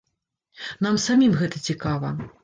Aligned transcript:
Нам 0.85 0.95
самім 1.03 1.35
гэта 1.41 1.61
цікава. 1.73 2.09